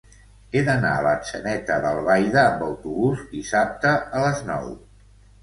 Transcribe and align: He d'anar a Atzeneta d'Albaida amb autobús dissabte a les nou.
He 0.51 0.61
d'anar 0.69 0.93
a 1.01 1.03
Atzeneta 1.09 1.77
d'Albaida 1.83 2.41
amb 2.47 2.65
autobús 2.69 3.23
dissabte 3.35 3.95
a 4.01 4.25
les 4.27 4.43
nou. 4.51 4.69